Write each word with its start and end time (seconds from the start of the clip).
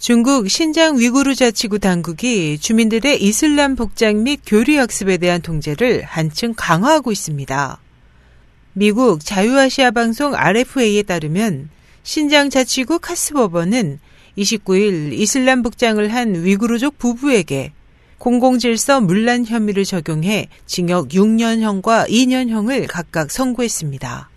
중국 0.00 0.48
신장 0.48 0.98
위구르 0.98 1.34
자치구 1.34 1.78
당국이 1.78 2.56
주민들의 2.58 3.22
이슬람 3.22 3.76
복장 3.76 4.22
및 4.22 4.40
교리 4.46 4.78
학습에 4.78 5.18
대한 5.18 5.42
통제를 5.42 6.04
한층 6.04 6.54
강화하고 6.56 7.12
있습니다. 7.12 7.78
미국 8.72 9.22
자유아시아 9.22 9.90
방송 9.90 10.34
RFA에 10.34 11.02
따르면 11.02 11.68
신장 12.02 12.48
자치구 12.48 13.00
카스버버는 13.00 13.98
29일 14.38 15.12
이슬람 15.12 15.62
복장을 15.62 16.10
한 16.14 16.44
위구르족 16.44 16.96
부부에게 16.96 17.72
공공질서 18.16 19.02
문란 19.02 19.44
혐의를 19.44 19.84
적용해 19.84 20.48
징역 20.64 21.08
6년형과 21.08 22.08
2년형을 22.08 22.86
각각 22.88 23.30
선고했습니다. 23.30 24.30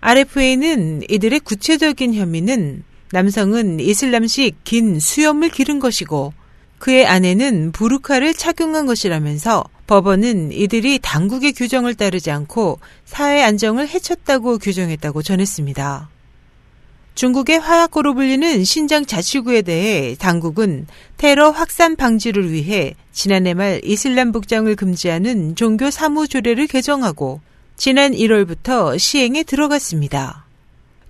RFA는 0.00 1.02
이들의 1.08 1.38
구체적인 1.38 2.14
혐의는 2.14 2.82
남성은 3.12 3.78
이슬람식 3.78 4.64
긴 4.64 4.98
수염을 4.98 5.50
기른 5.50 5.80
것이고 5.80 6.32
그의 6.78 7.06
아내는 7.06 7.70
부르카를 7.72 8.32
착용한 8.32 8.86
것이라면서 8.86 9.64
법원은 9.86 10.50
이들이 10.52 10.98
당국의 10.98 11.52
규정을 11.52 11.94
따르지 11.94 12.30
않고 12.30 12.80
사회 13.04 13.42
안정을 13.42 13.86
해쳤다고 13.86 14.56
규정했다고 14.56 15.22
전했습니다. 15.22 16.08
중국의 17.14 17.58
화약고로 17.58 18.14
불리는 18.14 18.64
신장 18.64 19.04
자치구에 19.04 19.60
대해 19.60 20.16
당국은 20.18 20.86
테러 21.18 21.50
확산 21.50 21.96
방지를 21.96 22.50
위해 22.50 22.94
지난해 23.12 23.52
말 23.52 23.82
이슬람 23.84 24.32
복장을 24.32 24.74
금지하는 24.74 25.54
종교 25.54 25.90
사무 25.90 26.26
조례를 26.26 26.66
개정하고 26.66 27.42
지난 27.76 28.12
1월부터 28.12 28.98
시행에 28.98 29.42
들어갔습니다. 29.42 30.41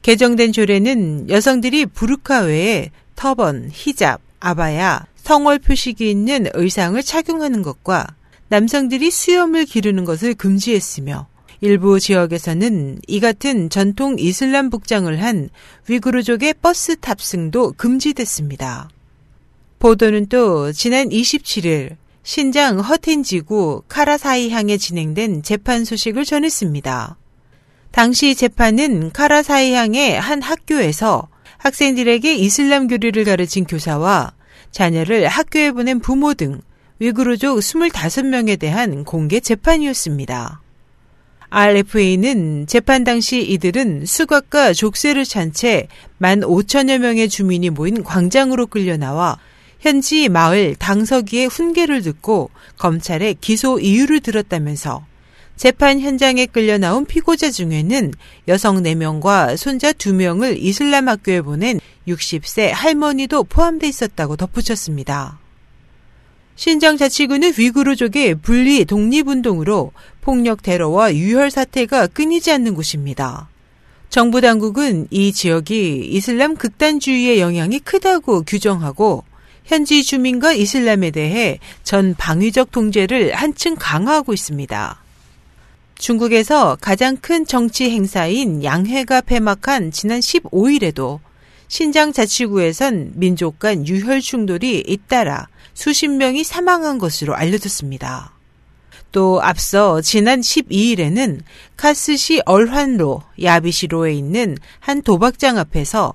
개정된 0.02 0.52
조례는 0.52 1.30
여성들이 1.30 1.86
부르카 1.86 2.40
외에 2.40 2.90
터번, 3.14 3.70
히잡, 3.72 4.20
아바야, 4.40 5.06
성월 5.16 5.60
표식이 5.60 6.10
있는 6.10 6.46
의상을 6.54 7.00
착용하는 7.02 7.62
것과 7.62 8.06
남성들이 8.48 9.10
수염을 9.10 9.64
기르는 9.64 10.04
것을 10.04 10.34
금지했으며 10.34 11.28
일부 11.60 12.00
지역에서는 12.00 12.98
이 13.06 13.20
같은 13.20 13.70
전통 13.70 14.16
이슬람 14.18 14.68
복장을 14.68 15.22
한 15.22 15.48
위구르족의 15.86 16.54
버스 16.60 16.96
탑승도 16.96 17.74
금지됐습니다. 17.76 18.90
보도는 19.78 20.26
또 20.26 20.72
지난 20.72 21.08
27일 21.08 21.96
신장 22.24 22.80
허텐 22.80 23.22
지구 23.22 23.82
카라사이항에 23.88 24.76
진행된 24.76 25.44
재판 25.44 25.84
소식을 25.84 26.24
전했습니다. 26.24 27.16
당시 27.92 28.34
재판은 28.34 29.12
카라사이항의 29.12 30.18
한 30.18 30.40
학교에서 30.40 31.28
학생들에게 31.58 32.34
이슬람 32.34 32.88
교리를 32.88 33.22
가르친 33.24 33.64
교사와 33.64 34.32
자녀를 34.70 35.28
학교에 35.28 35.70
보낸 35.72 36.00
부모 36.00 36.32
등 36.34 36.60
위구르족 36.98 37.58
25명에 37.58 38.58
대한 38.58 39.04
공개 39.04 39.40
재판이었습니다. 39.40 40.62
RFA는 41.50 42.66
재판 42.66 43.04
당시 43.04 43.42
이들은 43.42 44.06
수갑과 44.06 44.72
족쇄를 44.72 45.24
찬 45.24 45.52
채 45.52 45.86
15,000여 46.18 46.96
명의 46.96 47.28
주민이 47.28 47.68
모인 47.68 48.02
광장으로 48.02 48.68
끌려 48.68 48.96
나와 48.96 49.38
현지 49.80 50.30
마을 50.30 50.74
당서기의 50.76 51.48
훈계를 51.48 52.00
듣고 52.00 52.50
검찰에 52.78 53.34
기소 53.34 53.78
이유를 53.78 54.20
들었다면서 54.20 55.04
재판 55.56 56.00
현장에 56.00 56.46
끌려 56.46 56.78
나온 56.78 57.04
피고자 57.04 57.50
중에는 57.50 58.12
여성 58.48 58.82
4명과 58.82 59.56
손자 59.56 59.92
2명을 59.92 60.56
이슬람 60.58 61.08
학교에 61.08 61.40
보낸 61.40 61.78
60세 62.08 62.70
할머니도 62.72 63.44
포함돼 63.44 63.88
있었다고 63.88 64.36
덧붙였습니다. 64.36 65.38
신장 66.56 66.96
자치구는 66.96 67.54
위구르족의 67.56 68.36
분리 68.36 68.84
독립운동으로 68.84 69.92
폭력 70.20 70.62
테러와 70.62 71.14
유혈 71.14 71.50
사태가 71.50 72.08
끊이지 72.08 72.52
않는 72.52 72.74
곳입니다. 72.74 73.48
정부 74.10 74.40
당국은 74.40 75.06
이 75.10 75.32
지역이 75.32 76.08
이슬람 76.10 76.54
극단주의의 76.56 77.40
영향이 77.40 77.78
크다고 77.80 78.42
규정하고 78.42 79.24
현지 79.64 80.02
주민과 80.04 80.52
이슬람에 80.52 81.12
대해 81.12 81.58
전 81.82 82.14
방위적 82.14 82.70
통제를 82.70 83.34
한층 83.34 83.74
강화하고 83.74 84.34
있습니다. 84.34 85.01
중국에서 86.02 86.76
가장 86.80 87.16
큰 87.16 87.46
정치 87.46 87.88
행사인 87.88 88.64
양회가 88.64 89.20
폐막한 89.20 89.92
지난 89.92 90.18
15일에도 90.18 91.20
신장 91.68 92.12
자치구에선 92.12 93.12
민족 93.14 93.60
간 93.60 93.86
유혈 93.86 94.20
충돌이 94.20 94.82
잇따라 94.84 95.46
수십 95.74 96.08
명이 96.08 96.42
사망한 96.42 96.98
것으로 96.98 97.36
알려졌습니다. 97.36 98.32
또 99.12 99.40
앞서 99.42 100.00
지난 100.00 100.40
12일에는 100.40 101.38
카스시 101.76 102.42
얼환로 102.46 103.22
야비시로에 103.40 104.12
있는 104.12 104.56
한 104.80 105.02
도박장 105.02 105.56
앞에서 105.56 106.14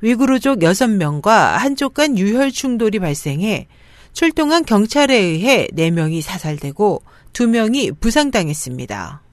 위구르족 0.00 0.60
6명과 0.60 1.56
한쪽 1.58 1.92
간 1.92 2.16
유혈 2.16 2.52
충돌이 2.52 3.00
발생해 3.00 3.68
출동한 4.14 4.64
경찰에 4.64 5.14
의해 5.14 5.68
4명이 5.74 6.22
사살되고 6.22 7.02
2명이 7.34 8.00
부상당했습니다. 8.00 9.25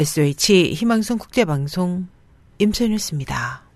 SH 0.00 0.72
희망성 0.72 1.18
국제방송 1.18 2.08
임선였습니다. 2.58 3.69